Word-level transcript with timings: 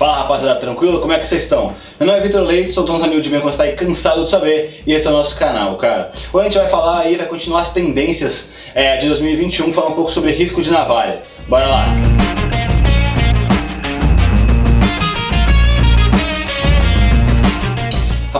Fala 0.00 0.16
rapaziada, 0.16 0.58
tranquilo? 0.58 0.98
Como 0.98 1.12
é 1.12 1.18
que 1.18 1.26
vocês 1.26 1.42
estão? 1.42 1.74
Meu 1.98 2.06
nome 2.06 2.20
é 2.20 2.22
Vitor 2.22 2.40
Leite, 2.40 2.72
sou 2.72 2.86
Tonzanil 2.86 3.20
de 3.20 3.28
bem 3.28 3.38
quando 3.38 3.52
está 3.52 3.64
aí 3.64 3.72
cansado 3.72 4.24
de 4.24 4.30
saber 4.30 4.82
e 4.86 4.94
esse 4.94 5.06
é 5.06 5.10
o 5.10 5.12
nosso 5.12 5.38
canal, 5.38 5.76
cara. 5.76 6.10
Hoje 6.32 6.40
a 6.40 6.50
gente 6.50 6.58
vai 6.58 6.68
falar 6.70 7.00
aí, 7.00 7.16
vai 7.16 7.26
continuar 7.26 7.60
as 7.60 7.74
tendências 7.74 8.52
é, 8.74 8.96
de 8.96 9.08
2021, 9.08 9.74
falar 9.74 9.88
um 9.88 9.94
pouco 9.94 10.10
sobre 10.10 10.32
risco 10.32 10.62
de 10.62 10.70
navalha. 10.70 11.20
Bora 11.46 11.66
lá! 11.66 12.09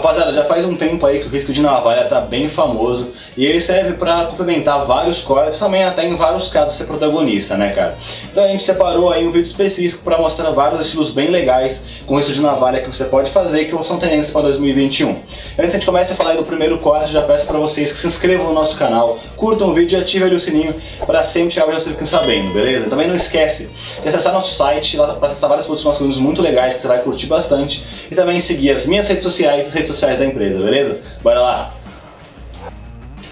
Rapaziada, 0.00 0.32
já 0.32 0.44
faz 0.44 0.64
um 0.64 0.74
tempo 0.74 1.04
aí 1.04 1.20
que 1.20 1.26
o 1.26 1.28
risco 1.28 1.52
de 1.52 1.60
navalha 1.60 2.04
tá 2.04 2.22
bem 2.22 2.48
famoso 2.48 3.10
e 3.36 3.44
ele 3.44 3.60
serve 3.60 3.92
para 3.92 4.24
complementar 4.24 4.82
vários 4.86 5.20
cortes, 5.20 5.58
também 5.58 5.84
até 5.84 6.06
em 6.06 6.16
vários 6.16 6.48
casos 6.48 6.72
ser 6.74 6.84
protagonista, 6.84 7.54
né, 7.54 7.72
cara? 7.72 7.98
Então 8.32 8.42
a 8.42 8.48
gente 8.48 8.62
separou 8.62 9.12
aí 9.12 9.26
um 9.26 9.30
vídeo 9.30 9.46
específico 9.46 10.02
para 10.02 10.16
mostrar 10.16 10.50
vários 10.52 10.80
estilos 10.80 11.10
bem 11.10 11.28
legais 11.28 11.82
com 12.06 12.16
risco 12.16 12.32
de 12.32 12.40
navalha 12.40 12.80
que 12.80 12.86
você 12.86 13.04
pode 13.04 13.30
fazer 13.30 13.66
que 13.66 13.84
são 13.84 13.98
tendências 13.98 14.30
para 14.30 14.40
2021. 14.40 15.10
Antes 15.10 15.24
a 15.58 15.66
gente 15.66 15.84
começa 15.84 16.14
a 16.14 16.16
falar 16.16 16.32
do 16.32 16.44
primeiro 16.44 16.80
corte, 16.80 17.12
já 17.12 17.20
peço 17.20 17.46
para 17.46 17.58
vocês 17.58 17.92
que 17.92 17.98
se 17.98 18.06
inscrevam 18.06 18.46
no 18.46 18.54
nosso 18.54 18.78
canal, 18.78 19.18
curtam 19.36 19.68
o 19.68 19.74
vídeo 19.74 19.98
e 19.98 20.00
ativem 20.00 20.32
o 20.32 20.40
sininho 20.40 20.74
para 21.06 21.22
sempre 21.24 21.50
chegar 21.50 21.66
você 21.66 21.90
ficar 21.90 22.06
sabendo, 22.06 22.54
beleza? 22.54 22.88
Também 22.88 23.06
não 23.06 23.16
esquece 23.16 23.68
de 24.00 24.08
acessar 24.08 24.32
nosso 24.32 24.54
site 24.54 24.96
para 24.96 25.28
acessar 25.28 25.50
vários 25.50 25.66
produtos 25.66 25.84
masculinos 25.84 26.16
muito 26.16 26.40
legais 26.40 26.76
que 26.76 26.80
você 26.80 26.88
vai 26.88 27.00
curtir 27.00 27.26
bastante 27.26 27.84
e 28.10 28.14
também 28.14 28.40
seguir 28.40 28.70
as 28.70 28.86
minhas 28.86 29.06
redes 29.06 29.24
sociais, 29.24 29.66
as 29.66 29.74
redes 29.74 29.89
sociais 29.90 30.18
da 30.18 30.24
empresa, 30.24 30.62
beleza? 30.62 31.00
Bora 31.22 31.40
lá! 31.40 31.74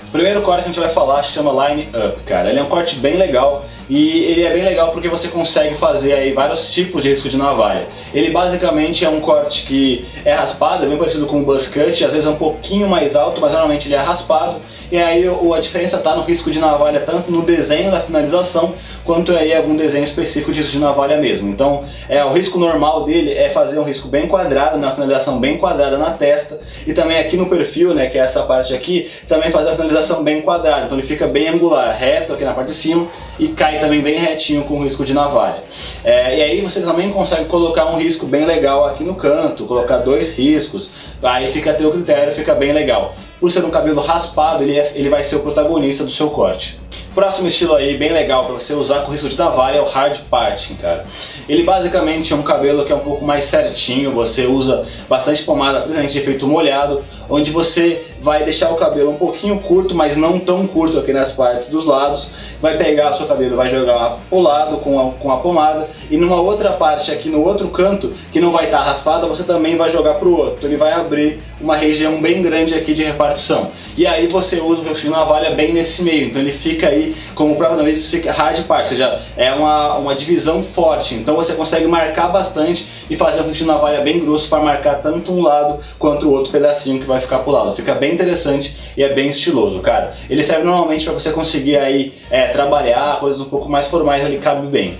O 0.09 0.11
primeiro 0.11 0.41
corte 0.41 0.63
que 0.63 0.71
a 0.71 0.73
gente 0.73 0.81
vai 0.81 0.89
falar 0.89 1.23
chama 1.23 1.69
Line 1.69 1.89
Up, 1.95 2.21
cara. 2.23 2.49
Ele 2.49 2.59
é 2.59 2.63
um 2.63 2.69
corte 2.69 2.97
bem 2.97 3.17
legal 3.17 3.65
e 3.89 4.25
ele 4.25 4.45
é 4.45 4.53
bem 4.53 4.65
legal 4.65 4.93
porque 4.93 5.09
você 5.09 5.29
consegue 5.29 5.75
fazer 5.75 6.13
aí 6.13 6.33
vários 6.33 6.71
tipos 6.71 7.03
de 7.03 7.11
risco 7.11 7.29
de 7.29 7.37
navalha. 7.37 7.89
Ele 8.13 8.31
basicamente 8.31 9.05
é 9.05 9.09
um 9.09 9.21
corte 9.21 9.67
que 9.67 10.07
é 10.25 10.33
raspado, 10.33 10.85
é 10.85 10.89
bem 10.89 10.99
parecido 10.99 11.27
com 11.27 11.41
o 11.41 11.45
buzz 11.45 11.69
cut, 11.69 12.05
às 12.05 12.13
vezes 12.13 12.27
é 12.27 12.31
um 12.31 12.37
pouquinho 12.37 12.89
mais 12.89 13.17
alto, 13.17 13.41
mas 13.41 13.53
normalmente 13.53 13.89
ele 13.89 13.95
é 13.95 13.99
raspado. 13.99 14.57
E 14.91 14.97
aí 14.97 15.25
a 15.27 15.61
diferença 15.61 15.97
está 15.97 16.17
no 16.17 16.23
risco 16.23 16.51
de 16.51 16.59
navalha 16.59 17.01
tanto 17.01 17.31
no 17.31 17.43
desenho 17.43 17.91
da 17.91 18.01
finalização 18.01 18.75
quanto 19.05 19.35
aí 19.35 19.55
algum 19.55 19.75
desenho 19.75 20.05
específico 20.05 20.53
de 20.53 20.61
risco 20.61 20.73
de 20.73 20.81
navalha 20.81 21.19
mesmo. 21.19 21.49
Então, 21.51 21.85
é 22.09 22.23
o 22.25 22.33
risco 22.33 22.59
normal 22.59 23.05
dele 23.05 23.33
é 23.33 23.49
fazer 23.51 23.79
um 23.79 23.83
risco 23.83 24.09
bem 24.09 24.27
quadrado, 24.27 24.77
na 24.77 24.91
finalização 24.91 25.39
bem 25.39 25.57
quadrada 25.57 25.97
na 25.97 26.11
testa 26.11 26.61
e 26.87 26.93
também 26.93 27.19
aqui 27.19 27.37
no 27.37 27.47
perfil, 27.47 27.95
né, 27.95 28.07
que 28.07 28.19
é 28.19 28.21
essa 28.21 28.43
parte 28.43 28.75
aqui, 28.75 29.11
também 29.27 29.51
fazer 29.51 29.71
a 29.71 29.77
finalização 29.77 30.23
bem 30.23 30.43
quadrada. 30.43 30.85
Então 30.85 30.99
ele 30.99 31.07
fica 31.07 31.27
bem 31.27 31.49
angular, 31.49 31.97
reto 31.97 32.35
aqui 32.35 32.45
na 32.45 32.53
parte 32.53 32.69
de 32.69 32.75
cima 32.75 33.07
e 33.39 33.49
cai 33.49 33.78
também 33.79 34.01
bem 34.01 34.19
retinho 34.19 34.65
com 34.65 34.83
risco 34.83 35.05
de 35.05 35.15
navalha. 35.15 35.63
É, 36.05 36.39
e 36.39 36.43
aí 36.43 36.61
você 36.61 36.81
também 36.81 37.11
consegue 37.11 37.47
colocar 37.47 37.87
um 37.87 37.97
risco 37.97 38.27
bem 38.27 38.45
legal 38.45 38.87
aqui 38.87 39.05
no 39.05 39.15
canto, 39.15 39.65
colocar 39.65 39.99
dois 39.99 40.37
riscos, 40.37 40.91
aí 41.23 41.49
fica 41.51 41.71
a 41.71 41.75
teu 41.75 41.91
critério, 41.91 42.35
fica 42.35 42.55
bem 42.55 42.73
legal. 42.73 43.15
Por 43.41 43.53
ser 43.53 43.65
um 43.65 43.71
cabelo 43.71 44.01
raspado, 44.01 44.63
ele, 44.63 44.79
é, 44.79 44.93
ele 44.97 45.09
vai 45.09 45.23
ser 45.23 45.37
o 45.37 45.41
protagonista 45.41 46.05
do 46.05 46.11
seu 46.11 46.31
corte. 46.31 46.79
Próximo 47.15 47.49
estilo 47.49 47.75
aí, 47.75 47.97
bem 47.97 48.13
legal 48.13 48.45
para 48.45 48.55
você 48.55 48.75
usar 48.75 49.01
com 49.01 49.11
risco 49.11 49.29
de 49.29 49.37
navalha 49.39 49.79
é 49.79 49.81
o 49.81 49.85
hard 49.85 50.21
parting, 50.31 50.75
cara. 50.75 51.05
Ele 51.49 51.63
basicamente 51.63 52.33
é 52.33 52.37
um 52.37 52.43
cabelo 52.43 52.85
que 52.85 52.93
é 52.93 52.97
um 52.97 53.01
pouco 53.01 53.25
mais 53.25 53.45
certinho, 53.45 54.13
você 54.13 54.47
usa 54.47 54.85
bastante 55.09 55.43
pomada, 55.43 55.81
principalmente 55.81 56.13
de 56.13 56.19
efeito 56.19 56.47
molhado, 56.47 57.05
onde 57.29 57.51
você 57.51 58.07
vai 58.21 58.45
deixar 58.45 58.71
o 58.71 58.77
cabelo 58.77 59.11
um 59.11 59.17
pouquinho 59.17 59.59
curto, 59.59 59.95
mas 59.95 60.17
não 60.17 60.39
tão 60.39 60.67
curto 60.67 60.99
aqui 60.99 61.13
nas 61.13 61.33
partes 61.33 61.69
dos 61.69 61.85
lados. 61.85 62.31
Vai 62.61 62.77
pegar 62.77 63.13
o 63.13 63.17
seu 63.17 63.27
cabelo, 63.27 63.57
vai 63.57 63.69
jogar 63.69 64.19
pro 64.29 64.41
lado 64.41 64.79
com 64.79 64.99
a, 64.99 65.13
com 65.13 65.31
a 65.31 65.37
pomada 65.37 65.89
e 66.11 66.17
numa 66.17 66.41
outra 66.41 66.73
parte 66.73 67.13
aqui 67.13 67.29
no 67.29 67.43
outro 67.45 67.69
canto, 67.69 68.13
que 68.33 68.41
não 68.41 68.51
vai 68.51 68.65
estar 68.65 68.79
tá 68.79 68.85
raspada, 68.85 69.27
você 69.27 69.45
também 69.45 69.77
vai 69.77 69.91
jogar 69.91 70.15
pro 70.15 70.37
outro. 70.37 70.67
Ele 70.67 70.77
vai 70.77 70.93
abrir 70.93 71.39
uma 71.61 71.77
região 71.77 72.21
bem 72.21 72.43
grande 72.43 72.75
aqui 72.75 72.93
de 72.95 73.03
repartição. 73.03 73.71
E 73.97 74.07
aí 74.07 74.29
você 74.29 74.61
usa 74.61 74.83
o 74.83 74.95
fio 74.95 75.11
navalha 75.11 75.51
bem 75.51 75.73
nesse 75.73 76.03
meio, 76.03 76.29
então 76.29 76.41
ele 76.41 76.53
fica 76.53 76.89
aí, 76.89 77.17
como 77.35 77.55
o 77.55 77.57
próprio 77.57 77.79
nome 77.79 77.93
diz, 77.93 78.07
fica 78.07 78.31
hard 78.31 78.63
part, 78.63 78.83
ou 78.83 78.89
seja, 78.89 79.21
é 79.37 79.53
uma, 79.53 79.97
uma 79.97 80.15
divisão 80.15 80.63
forte. 80.63 81.17
Então 81.17 81.35
você 81.35 81.53
consegue 81.55 81.89
marcar 81.89 82.29
bastante 82.29 82.87
e 83.11 83.17
fazer 83.17 83.43
um 83.43 83.53
fio 83.53 83.67
navalha 83.67 84.01
bem 84.01 84.21
grosso 84.21 84.49
para 84.49 84.63
marcar 84.63 85.03
tanto 85.03 85.33
um 85.33 85.43
lado 85.43 85.81
quanto 85.99 86.29
o 86.29 86.33
outro 86.33 86.53
pedacinho 86.53 87.01
que 87.01 87.07
vai 87.07 87.21
ficar 87.21 87.41
pro 87.41 87.51
lado. 87.51 87.75
Fica 87.75 87.95
bem 87.95 88.08
interessante 88.13 88.77
e 88.97 89.03
é 89.03 89.13
bem 89.13 89.29
estiloso, 89.29 89.81
cara. 89.81 90.17
Ele 90.29 90.43
serve 90.43 90.65
normalmente 90.65 91.05
para 91.05 91.13
você 91.13 91.31
conseguir 91.31 91.77
aí 91.77 92.13
é, 92.31 92.49
trabalhar 92.49 93.19
coisas 93.21 93.41
um 93.41 93.47
pouco 93.47 93.69
mais 93.69 93.87
formais, 93.87 94.25
ele 94.25 94.39
cabe 94.39 94.67
bem. 94.67 94.99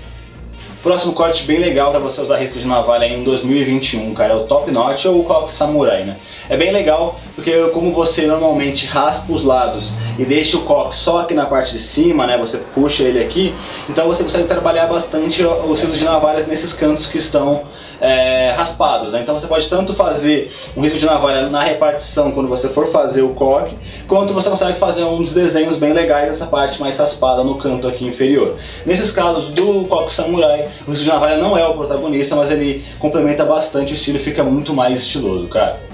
Próximo 0.81 1.11
corte 1.11 1.43
bem 1.43 1.59
legal 1.59 1.91
para 1.91 1.99
você 1.99 2.21
usar 2.21 2.37
risco 2.37 2.57
de 2.57 2.65
navalha 2.65 3.05
em 3.05 3.21
2021, 3.21 4.13
cara, 4.13 4.33
é 4.33 4.35
o 4.37 4.43
Top 4.43 4.71
Knot 4.71 5.07
ou 5.09 5.19
o 5.19 5.23
Coque 5.25 5.53
Samurai, 5.53 6.05
né? 6.05 6.15
É 6.49 6.55
bem 6.55 6.71
legal 6.71 7.19
porque 7.35 7.51
como 7.73 7.91
você 7.91 8.25
normalmente 8.25 8.85
raspa 8.85 9.29
os 9.33 9.43
lados 9.43 9.91
e 10.17 10.23
deixa 10.23 10.55
o 10.55 10.61
coque 10.61 10.95
só 10.95 11.19
aqui 11.19 11.33
na 11.33 11.45
parte 11.45 11.73
de 11.73 11.79
cima, 11.79 12.25
né, 12.25 12.37
você 12.37 12.59
puxa 12.73 13.03
ele 13.03 13.19
aqui, 13.19 13.53
então 13.89 14.07
você 14.07 14.23
consegue 14.23 14.47
trabalhar 14.47 14.87
bastante 14.87 15.43
os 15.43 15.81
riscos 15.81 15.99
de 15.99 16.05
navalhas 16.05 16.47
nesses 16.47 16.71
cantos 16.71 17.07
que 17.07 17.17
estão 17.17 17.63
é, 17.99 18.51
raspados. 18.51 19.13
Né? 19.13 19.21
Então 19.21 19.37
você 19.37 19.47
pode 19.47 19.67
tanto 19.67 19.93
fazer 19.93 20.51
um 20.75 20.81
risco 20.81 20.97
de 20.97 21.05
navalha 21.05 21.49
na 21.49 21.61
repartição 21.61 22.31
quando 22.31 22.47
você 22.47 22.69
for 22.69 22.87
fazer 22.87 23.21
o 23.21 23.29
coque, 23.29 23.75
quanto 24.07 24.33
você 24.33 24.49
consegue 24.49 24.77
fazer 24.79 25.03
uns 25.03 25.33
desenhos 25.33 25.75
bem 25.75 25.93
legais 25.93 26.29
dessa 26.29 26.47
parte 26.47 26.79
mais 26.79 26.97
raspada 26.97 27.43
no 27.43 27.55
canto 27.55 27.87
aqui 27.87 28.05
inferior. 28.05 28.57
Nesses 28.85 29.11
casos 29.11 29.49
do 29.49 29.85
coque 29.85 30.11
samurai, 30.11 30.67
o 30.87 30.91
risco 30.91 31.05
de 31.05 31.09
navalha 31.09 31.37
não 31.37 31.57
é 31.57 31.67
o 31.67 31.73
protagonista, 31.73 32.35
mas 32.35 32.51
ele 32.51 32.83
complementa 32.99 33.45
bastante 33.45 33.93
o 33.93 33.95
estilo 33.95 34.17
e 34.17 34.21
fica 34.21 34.43
muito 34.43 34.73
mais 34.73 34.99
estiloso, 34.99 35.47
cara. 35.47 35.88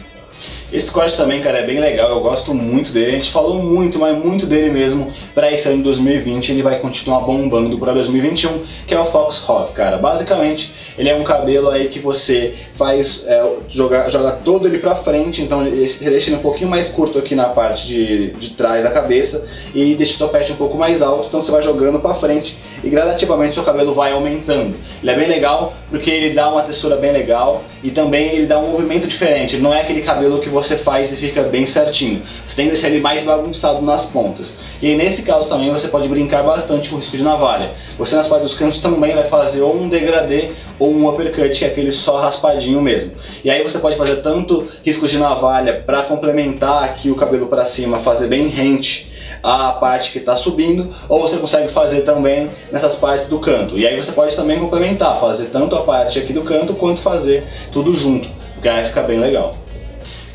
Esse 0.73 0.91
corte 0.91 1.15
também, 1.15 1.39
cara, 1.41 1.59
é 1.59 1.65
bem 1.65 1.79
legal, 1.79 2.09
eu 2.09 2.19
gosto 2.19 2.53
muito 2.53 2.91
dele. 2.91 3.11
A 3.11 3.11
gente 3.11 3.31
falou 3.31 3.61
muito, 3.61 3.99
mas 3.99 4.17
muito 4.17 4.45
dele 4.45 4.69
mesmo 4.71 5.11
para 5.33 5.51
esse 5.51 5.67
ano 5.67 5.77
de 5.77 5.83
2020. 5.83 6.51
Ele 6.51 6.61
vai 6.61 6.79
continuar 6.79 7.19
bombando 7.19 7.77
para 7.77 7.93
2021, 7.93 8.61
que 8.87 8.93
é 8.93 8.99
o 8.99 9.05
Fox 9.05 9.39
Rock, 9.39 9.73
cara. 9.73 9.97
Basicamente, 9.97 10.73
ele 10.97 11.09
é 11.09 11.15
um 11.15 11.23
cabelo 11.23 11.69
aí 11.69 11.87
que 11.87 11.99
você 11.99 12.55
faz, 12.73 13.25
é, 13.27 13.43
joga, 13.69 14.09
joga 14.09 14.31
todo 14.31 14.67
ele 14.67 14.79
pra 14.79 14.95
frente, 14.95 15.41
então 15.41 15.65
ele 15.65 15.87
deixa 15.99 16.29
ele 16.29 16.37
um 16.37 16.41
pouquinho 16.41 16.69
mais 16.69 16.89
curto 16.89 17.19
aqui 17.19 17.35
na 17.35 17.45
parte 17.45 17.87
de, 17.87 18.31
de 18.31 18.49
trás 18.51 18.83
da 18.83 18.91
cabeça 18.91 19.45
e 19.73 19.93
deixa 19.95 20.15
o 20.15 20.19
topete 20.19 20.51
um 20.51 20.55
pouco 20.55 20.77
mais 20.77 21.01
alto, 21.01 21.27
então 21.27 21.41
você 21.41 21.51
vai 21.51 21.61
jogando 21.61 21.99
pra 21.99 22.13
frente 22.13 22.57
e 22.83 22.89
gradativamente 22.89 23.55
seu 23.55 23.63
cabelo 23.63 23.93
vai 23.93 24.13
aumentando. 24.13 24.75
Ele 25.01 25.11
é 25.11 25.15
bem 25.15 25.27
legal 25.27 25.73
porque 25.89 26.09
ele 26.09 26.33
dá 26.33 26.49
uma 26.49 26.61
textura 26.61 26.95
bem 26.95 27.11
legal 27.11 27.63
e 27.83 27.91
também 27.91 28.27
ele 28.27 28.45
dá 28.45 28.59
um 28.59 28.69
movimento 28.69 29.07
diferente. 29.07 29.55
Ele 29.55 29.63
não 29.63 29.73
é 29.73 29.81
aquele 29.81 30.01
cabelo 30.01 30.39
que 30.39 30.49
você 30.55 30.77
faz 30.77 31.11
e 31.11 31.17
fica 31.17 31.43
bem 31.43 31.65
certinho. 31.65 32.21
Você 32.47 32.55
tem 32.55 32.65
que 32.65 32.71
deixar 32.71 32.87
ele 32.87 33.01
mais 33.01 33.23
bagunçado 33.23 33.81
nas 33.81 34.05
pontas. 34.05 34.53
E 34.81 34.87
aí, 34.87 34.95
nesse 34.95 35.23
caso 35.23 35.49
também 35.49 35.69
você 35.69 35.89
pode 35.89 36.07
brincar 36.07 36.43
bastante 36.43 36.89
com 36.89 36.95
o 36.95 36.99
risco 36.99 37.17
de 37.17 37.23
navalha. 37.23 37.73
Você 37.97 38.15
nas 38.15 38.27
partes 38.27 38.51
dos 38.51 38.57
cantos 38.57 38.79
também 38.79 39.13
vai 39.13 39.27
fazer 39.27 39.61
ou 39.61 39.75
um 39.75 39.89
degradê 39.89 40.51
ou 40.79 40.93
um 40.93 41.09
uppercut, 41.09 41.59
que 41.59 41.65
é 41.65 41.67
aquele 41.67 41.91
só 41.91 42.17
raspadinho 42.17 42.81
mesmo. 42.81 43.11
E 43.43 43.49
aí 43.49 43.61
você 43.63 43.77
pode 43.79 43.97
fazer 43.97 44.17
tanto 44.17 44.65
risco 44.83 45.05
de 45.07 45.17
navalha 45.17 45.83
para 45.85 46.03
complementar 46.03 46.85
aqui 46.85 47.11
o 47.11 47.15
cabelo 47.15 47.47
para 47.47 47.65
cima, 47.65 47.99
fazer 47.99 48.27
bem 48.27 48.47
rente 48.47 49.13
a 49.43 49.73
parte 49.73 50.11
que 50.11 50.19
está 50.19 50.35
subindo, 50.37 50.87
ou 51.09 51.21
você 51.21 51.37
consegue 51.37 51.67
fazer 51.67 52.01
também 52.01 52.49
nessas 52.71 52.95
partes 52.95 53.27
do 53.27 53.39
canto. 53.39 53.77
E 53.77 53.85
aí 53.85 53.95
você 53.95 54.13
pode 54.13 54.35
também 54.35 54.57
complementar, 54.57 55.19
fazer 55.19 55.47
tanto 55.47 55.75
a 55.75 55.81
parte 55.81 56.17
aqui 56.17 56.31
do 56.31 56.43
canto 56.43 56.73
quanto 56.75 57.01
fazer 57.01 57.43
tudo 57.71 57.95
junto, 57.95 58.29
porque 58.53 58.69
aí 58.69 58.85
fica 58.85 59.03
bem 59.03 59.19
legal. 59.19 59.64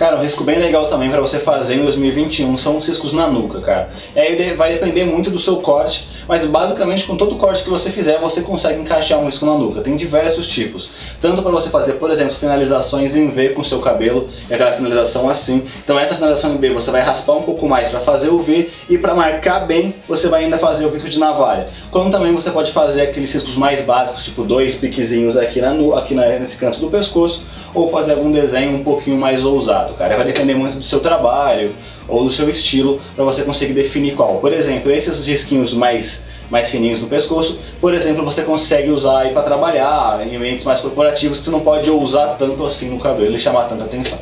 Cara, 0.01 0.17
um 0.17 0.23
risco 0.23 0.43
bem 0.43 0.59
legal 0.59 0.87
também 0.87 1.11
para 1.11 1.21
você 1.21 1.39
fazer 1.39 1.75
em 1.75 1.83
2021 1.83 2.57
são 2.57 2.79
os 2.79 2.89
riscos 2.89 3.13
na 3.13 3.27
nuca, 3.27 3.61
cara. 3.61 3.91
E 4.17 4.19
aí 4.19 4.55
vai 4.55 4.73
depender 4.73 5.05
muito 5.05 5.31
do 5.31 5.39
seu 5.39 5.57
corte, 5.57 6.09
mas 6.27 6.43
basicamente 6.47 7.05
com 7.05 7.19
todo 7.19 7.37
corte 7.37 7.63
que 7.63 7.69
você 7.69 7.91
fizer 7.91 8.19
você 8.19 8.41
consegue 8.41 8.81
encaixar 8.81 9.19
um 9.19 9.27
risco 9.27 9.45
na 9.45 9.53
nuca. 9.59 9.83
Tem 9.83 9.99
diversos 9.99 10.49
tipos, 10.49 10.89
tanto 11.21 11.43
para 11.43 11.51
você 11.51 11.69
fazer, 11.69 11.93
por 11.99 12.11
exemplo, 12.11 12.35
finalizações 12.35 13.15
em 13.15 13.29
V 13.29 13.51
com 13.51 13.63
seu 13.63 13.81
cabelo, 13.81 14.31
é 14.49 14.55
aquela 14.55 14.73
finalização 14.73 15.29
assim. 15.29 15.67
Então 15.85 15.99
essa 16.01 16.15
finalização 16.15 16.55
em 16.55 16.57
B 16.57 16.71
você 16.71 16.91
vai 16.91 17.03
raspar 17.03 17.35
um 17.35 17.43
pouco 17.43 17.69
mais 17.69 17.89
para 17.89 18.01
fazer 18.01 18.31
o 18.31 18.39
V 18.39 18.71
e 18.89 18.97
para 18.97 19.15
marcar 19.15 19.67
bem 19.67 19.97
você 20.09 20.29
vai 20.29 20.45
ainda 20.45 20.57
fazer 20.57 20.87
o 20.87 20.89
risco 20.89 21.11
de 21.11 21.19
navalha. 21.19 21.69
Como 21.91 22.11
também 22.11 22.33
você 22.33 22.51
pode 22.51 22.73
fazer 22.73 23.03
aqueles 23.03 23.35
riscos 23.35 23.55
mais 23.55 23.83
básicos, 23.83 24.25
tipo 24.25 24.45
dois 24.45 24.75
piquezinhos 24.77 25.37
aqui, 25.37 25.61
na, 25.61 25.73
aqui 25.99 26.15
na, 26.15 26.27
nesse 26.39 26.57
canto 26.57 26.81
do 26.81 26.89
pescoço, 26.89 27.45
ou 27.75 27.89
fazer 27.89 28.13
algum 28.13 28.31
desenho 28.33 28.77
um 28.77 28.85
pouquinho 28.85 29.17
mais 29.17 29.45
ousado, 29.45 29.90
cara. 29.95 30.17
Vai 30.17 30.27
depender 30.27 30.55
muito 30.55 30.79
do 30.79 30.85
seu 30.85 31.01
trabalho 31.01 31.75
ou 32.09 32.25
do 32.25 32.31
seu 32.31 32.49
estilo 32.49 33.01
para 33.15 33.25
você 33.25 33.43
conseguir 33.43 33.73
definir 33.73 34.15
qual. 34.15 34.39
Por 34.39 34.53
exemplo, 34.53 34.91
esses 34.91 35.27
risquinhos 35.27 35.75
mais 35.75 36.25
mais 36.51 36.69
fininhos 36.69 37.01
no 37.01 37.07
pescoço, 37.07 37.61
por 37.81 37.95
exemplo, 37.95 38.25
você 38.25 38.43
consegue 38.43 38.91
usar 38.91 39.21
aí 39.21 39.33
para 39.33 39.43
trabalhar 39.43 40.21
em 40.27 40.35
ambientes 40.35 40.65
mais 40.65 40.81
corporativos 40.81 41.39
que 41.39 41.45
você 41.45 41.51
não 41.53 41.61
pode 41.61 41.89
usar 41.89 42.35
tanto 42.37 42.67
assim 42.67 42.91
no 42.91 42.99
cabelo 42.99 43.37
e 43.37 43.39
chamar 43.39 43.69
tanta 43.69 43.85
atenção. 43.85 44.19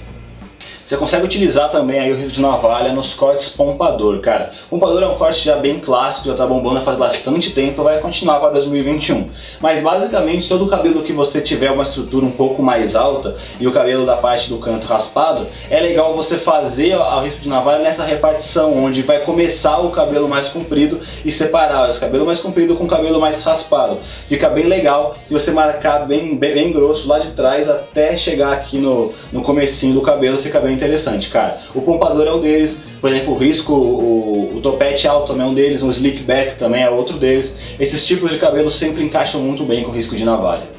Você 0.88 0.96
consegue 0.96 1.26
utilizar 1.26 1.70
também 1.70 2.00
aí 2.00 2.10
o 2.10 2.16
risco 2.16 2.32
de 2.32 2.40
navalha 2.40 2.94
nos 2.94 3.12
cortes 3.12 3.50
pompador, 3.50 4.20
cara. 4.20 4.52
Pompador 4.70 5.02
é 5.02 5.06
um 5.06 5.16
corte 5.16 5.44
já 5.44 5.54
bem 5.54 5.78
clássico, 5.78 6.28
já 6.28 6.34
tá 6.34 6.46
bombando 6.46 6.80
faz 6.80 6.96
bastante 6.96 7.50
tempo, 7.50 7.82
vai 7.82 8.00
continuar 8.00 8.40
para 8.40 8.52
2021. 8.52 9.28
Mas 9.60 9.82
basicamente 9.82 10.48
todo 10.48 10.64
o 10.64 10.66
cabelo 10.66 11.02
que 11.02 11.12
você 11.12 11.42
tiver 11.42 11.70
uma 11.70 11.82
estrutura 11.82 12.24
um 12.24 12.30
pouco 12.30 12.62
mais 12.62 12.96
alta 12.96 13.36
e 13.60 13.66
o 13.66 13.70
cabelo 13.70 14.06
da 14.06 14.16
parte 14.16 14.48
do 14.48 14.56
canto 14.56 14.86
raspado, 14.86 15.46
é 15.68 15.78
legal 15.78 16.16
você 16.16 16.38
fazer 16.38 16.96
o 16.96 17.20
risco 17.20 17.40
de 17.40 17.50
navalha 17.50 17.82
nessa 17.82 18.04
repartição, 18.04 18.74
onde 18.82 19.02
vai 19.02 19.18
começar 19.20 19.80
o 19.80 19.90
cabelo 19.90 20.26
mais 20.26 20.48
comprido 20.48 20.98
e 21.22 21.30
separar 21.30 21.90
esse 21.90 22.00
cabelo 22.00 22.24
mais 22.24 22.40
comprido 22.40 22.74
com 22.76 22.84
o 22.84 22.88
cabelo 22.88 23.20
mais 23.20 23.40
raspado. 23.40 23.98
Fica 24.26 24.48
bem 24.48 24.64
legal 24.64 25.14
se 25.26 25.34
você 25.34 25.50
marcar 25.50 26.06
bem, 26.06 26.34
bem, 26.34 26.54
bem 26.54 26.72
grosso 26.72 27.06
lá 27.06 27.18
de 27.18 27.32
trás 27.32 27.68
até 27.68 28.16
chegar 28.16 28.54
aqui 28.54 28.78
no, 28.78 29.12
no 29.30 29.42
comecinho 29.42 29.92
do 29.92 30.00
cabelo, 30.00 30.38
fica 30.38 30.58
bem 30.58 30.77
interessante, 30.78 31.28
cara. 31.28 31.58
O 31.74 31.82
pompador 31.82 32.26
é 32.26 32.32
um 32.32 32.40
deles, 32.40 32.78
por 33.00 33.10
exemplo, 33.10 33.34
o 33.34 33.36
risco, 33.36 33.72
o, 33.72 34.56
o 34.56 34.60
topete 34.60 35.06
alto 35.06 35.28
também 35.28 35.46
é 35.46 35.50
um 35.50 35.54
deles, 35.54 35.82
o 35.82 35.90
slick 35.90 36.22
back 36.22 36.56
também 36.56 36.82
é 36.82 36.90
outro 36.90 37.18
deles. 37.18 37.54
Esses 37.78 38.06
tipos 38.06 38.30
de 38.30 38.38
cabelo 38.38 38.70
sempre 38.70 39.04
encaixam 39.04 39.40
muito 39.40 39.64
bem 39.64 39.82
com 39.82 39.90
o 39.90 39.94
risco 39.94 40.16
de 40.16 40.24
navalha. 40.24 40.78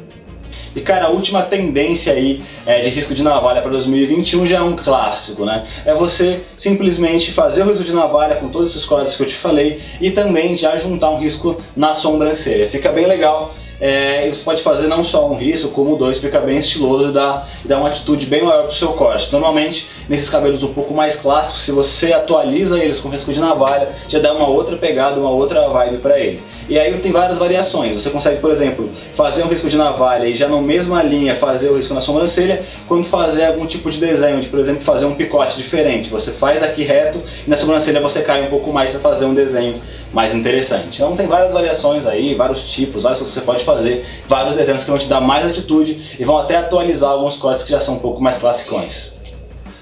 E 0.75 0.81
cara, 0.81 1.05
a 1.05 1.09
última 1.09 1.41
tendência 1.41 2.13
aí 2.13 2.43
é, 2.65 2.81
de 2.81 2.89
risco 2.89 3.13
de 3.13 3.23
navalha 3.23 3.61
para 3.61 3.71
2021 3.71 4.45
já 4.45 4.57
é 4.59 4.61
um 4.61 4.75
clássico, 4.75 5.43
né? 5.43 5.65
É 5.83 5.93
você 5.93 6.41
simplesmente 6.57 7.31
fazer 7.31 7.63
o 7.63 7.65
risco 7.65 7.83
de 7.83 7.93
navalha 7.93 8.35
com 8.35 8.49
todos 8.49 8.69
esses 8.71 8.85
códigos 8.85 9.15
que 9.15 9.23
eu 9.23 9.27
te 9.27 9.35
falei 9.35 9.81
e 9.99 10.11
também 10.11 10.55
já 10.55 10.77
juntar 10.77 11.09
um 11.09 11.19
risco 11.19 11.59
na 11.75 11.95
sobrancelha. 11.95 12.69
Fica 12.69 12.91
bem 12.91 13.07
legal 13.07 13.53
é, 13.79 14.27
e 14.27 14.33
você 14.33 14.43
pode 14.43 14.61
fazer 14.61 14.87
não 14.87 15.03
só 15.03 15.29
um 15.29 15.35
risco, 15.35 15.69
como 15.69 15.95
dois, 15.95 16.17
fica 16.17 16.39
bem 16.39 16.57
estiloso 16.57 17.09
e 17.09 17.11
dá, 17.13 17.47
dá 17.63 17.77
uma 17.77 17.87
atitude 17.87 18.25
bem 18.25 18.43
maior 18.43 18.63
para 18.63 18.71
o 18.71 18.73
seu 18.73 18.89
corte. 18.89 19.31
Normalmente, 19.31 19.89
nesses 20.07 20.29
cabelos 20.29 20.63
um 20.63 20.73
pouco 20.73 20.93
mais 20.93 21.15
clássicos, 21.15 21.61
se 21.61 21.71
você 21.71 22.11
atualiza 22.11 22.77
eles 22.77 22.99
com 22.99 23.09
risco 23.09 23.31
de 23.31 23.39
navalha, 23.39 23.95
já 24.07 24.19
dá 24.19 24.33
uma 24.33 24.47
outra 24.47 24.75
pegada, 24.75 25.19
uma 25.19 25.29
outra 25.29 25.69
vibe 25.69 25.97
para 25.99 26.19
ele. 26.19 26.41
E 26.69 26.77
aí 26.77 26.95
tem 26.99 27.11
várias 27.11 27.39
variações. 27.39 27.95
Você 27.95 28.11
consegue, 28.11 28.37
por 28.37 28.51
exemplo, 28.51 28.91
fazer 29.15 29.43
um 29.43 29.47
risco 29.47 29.67
de 29.67 29.75
navalha 29.75 30.27
e 30.27 30.35
já 30.35 30.47
na 30.47 30.61
mesma 30.61 31.01
linha 31.01 31.33
fazer 31.33 31.69
o 31.69 31.77
risco 31.77 31.95
na 31.95 32.01
sobrancelha, 32.01 32.61
quando 32.87 33.05
fazer 33.05 33.45
algum 33.45 33.65
tipo 33.65 33.89
de 33.89 33.99
desenho, 33.99 34.39
de 34.39 34.47
por 34.47 34.59
exemplo 34.59 34.83
fazer 34.83 35.05
um 35.05 35.15
picote 35.15 35.57
diferente. 35.57 36.11
Você 36.11 36.31
faz 36.31 36.61
aqui 36.61 36.83
reto 36.83 37.19
e 37.47 37.49
na 37.49 37.57
sobrancelha 37.57 37.99
você 37.99 38.21
cai 38.21 38.43
um 38.43 38.49
pouco 38.51 38.71
mais 38.71 38.91
para 38.91 38.99
fazer 38.99 39.25
um 39.25 39.33
desenho 39.33 39.81
mais 40.13 40.35
interessante. 40.35 41.01
Então 41.01 41.15
tem 41.15 41.25
várias 41.25 41.53
variações 41.53 42.05
aí, 42.05 42.35
vários 42.35 42.69
tipos, 42.69 43.01
várias 43.01 43.17
coisas 43.17 43.33
que 43.33 43.39
você 43.39 43.45
pode 43.45 43.65
fazer, 43.65 44.05
vários 44.27 44.55
desenhos 44.55 44.83
que 44.83 44.89
vão 44.91 44.99
te 44.99 45.09
dar 45.09 45.21
mais 45.21 45.43
atitude 45.43 46.17
e 46.19 46.23
vão 46.23 46.37
até 46.37 46.55
atualizar 46.57 47.09
alguns 47.09 47.35
cortes 47.35 47.65
que 47.65 47.71
já 47.71 47.79
são 47.79 47.95
um 47.95 47.99
pouco 47.99 48.21
mais 48.21 48.37
classicões. 48.37 49.18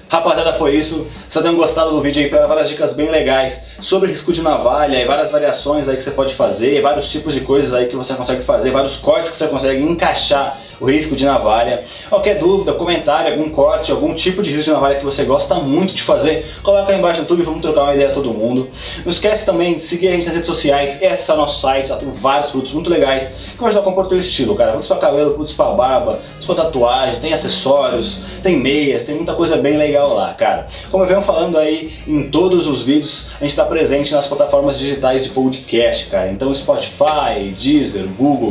Rapaziada, 0.08 0.54
foi 0.54 0.74
isso. 0.74 1.06
Se 1.28 1.40
tenham 1.42 1.54
gostado 1.54 1.90
do 1.90 2.00
vídeo 2.00 2.22
aí, 2.22 2.30
para 2.30 2.46
várias 2.46 2.70
dicas 2.70 2.94
bem 2.94 3.10
legais 3.10 3.62
sobre 3.82 4.08
risco 4.08 4.32
de 4.32 4.40
navalha 4.40 4.96
e 4.96 5.04
várias 5.04 5.30
variações 5.30 5.86
aí 5.86 5.96
que 5.96 6.02
você 6.02 6.12
pode 6.12 6.34
fazer, 6.34 6.80
vários 6.80 7.10
tipos 7.10 7.34
de 7.34 7.42
coisas 7.42 7.74
aí 7.74 7.88
que 7.88 7.96
você 7.96 8.14
consegue 8.14 8.42
fazer, 8.42 8.70
vários 8.70 8.96
cortes 8.96 9.30
que 9.30 9.36
você 9.36 9.46
consegue 9.48 9.82
encaixar 9.82 10.58
o 10.80 10.86
risco 10.86 11.16
de 11.16 11.24
navalha. 11.24 11.84
Qualquer 12.08 12.38
dúvida, 12.38 12.72
comentário, 12.72 13.32
algum 13.32 13.50
corte, 13.50 13.90
algum 13.90 14.14
tipo 14.14 14.42
de 14.42 14.50
risco 14.50 14.64
de 14.64 14.70
navalha 14.72 14.96
que 14.96 15.04
você 15.04 15.24
gosta 15.24 15.56
muito 15.56 15.94
de 15.94 16.02
fazer, 16.02 16.46
coloca 16.62 16.92
aí 16.92 16.98
embaixo 16.98 17.20
no 17.20 17.24
YouTube 17.24 17.42
vamos 17.42 17.62
trocar 17.62 17.82
uma 17.82 17.94
ideia 17.94 18.10
todo 18.10 18.32
mundo. 18.32 18.68
Não 19.04 19.10
esquece 19.10 19.44
também 19.44 19.74
de 19.74 19.82
seguir 19.82 20.08
a 20.08 20.12
gente 20.12 20.26
nas 20.26 20.34
redes 20.34 20.48
sociais, 20.48 21.02
esse 21.02 21.30
é 21.30 21.34
o 21.34 21.36
nosso 21.36 21.60
site, 21.60 21.90
lá 21.90 21.96
tem 21.96 22.10
vários 22.10 22.50
produtos 22.50 22.72
muito 22.72 22.90
legais 22.90 23.28
que 23.28 23.58
vão 23.58 23.66
ajudar 23.66 23.80
a 23.80 23.84
compor 23.84 24.04
o 24.04 24.08
teu 24.08 24.18
estilo, 24.18 24.54
cara. 24.54 24.70
Produtos 24.70 24.88
para 24.88 24.98
cabelo, 24.98 25.30
produtos 25.30 25.54
para 25.54 25.70
barba, 25.72 26.12
produtos 26.12 26.46
para 26.46 26.54
tatuagem, 26.56 27.20
tem 27.20 27.32
acessórios, 27.32 28.20
tem 28.42 28.56
meias, 28.56 29.02
tem 29.02 29.14
muita 29.14 29.34
coisa 29.34 29.56
bem 29.56 29.76
legal 29.76 30.14
lá, 30.14 30.32
cara. 30.34 30.68
Como 30.90 31.02
eu 31.02 31.08
venho 31.08 31.22
falando 31.22 31.58
aí 31.58 31.92
em 32.06 32.30
todos 32.30 32.66
os 32.66 32.82
vídeos, 32.82 33.28
a 33.36 33.40
gente 33.40 33.50
está 33.50 33.64
presente 33.64 34.12
nas 34.12 34.26
plataformas 34.26 34.78
digitais 34.78 35.24
de 35.24 35.30
podcast, 35.30 36.06
cara. 36.06 36.30
Então 36.30 36.54
Spotify, 36.54 37.54
Deezer, 37.58 38.06
Google, 38.18 38.50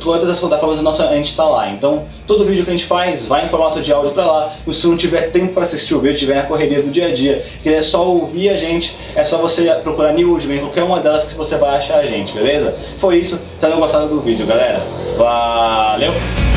todas 0.00 0.28
as 0.28 0.40
plataformas 0.40 0.78
a 1.00 1.14
gente 1.14 1.30
está 1.30 1.44
lá 1.44 1.57
lá. 1.58 1.70
Então, 1.70 2.04
todo 2.26 2.44
vídeo 2.44 2.64
que 2.64 2.70
a 2.70 2.72
gente 2.72 2.86
faz 2.86 3.26
vai 3.26 3.44
em 3.44 3.48
formato 3.48 3.80
de 3.80 3.92
áudio 3.92 4.12
para 4.12 4.26
lá. 4.26 4.54
E 4.66 4.72
se 4.72 4.86
não 4.86 4.96
tiver 4.96 5.30
tempo 5.30 5.52
para 5.52 5.62
assistir 5.62 5.94
o 5.94 6.00
vídeo, 6.00 6.18
tiver 6.18 6.34
na 6.34 6.44
correria 6.44 6.82
do 6.82 6.90
dia 6.90 7.06
a 7.06 7.14
dia, 7.14 7.44
quiser 7.62 7.82
só 7.82 8.06
ouvir 8.06 8.50
a 8.50 8.56
gente, 8.56 8.96
é 9.14 9.24
só 9.24 9.38
você 9.38 9.70
procurar 9.82 10.12
New 10.12 10.38
qualquer 10.60 10.82
uma 10.82 11.00
delas 11.00 11.24
que 11.24 11.34
você 11.34 11.56
vai 11.56 11.76
achar 11.76 11.98
a 11.98 12.06
gente, 12.06 12.32
beleza? 12.32 12.76
Foi 12.98 13.16
isso. 13.16 13.40
Espero 13.54 13.76
gostado 13.76 14.08
do 14.08 14.20
vídeo, 14.20 14.46
galera. 14.46 14.80
Valeu! 15.16 16.47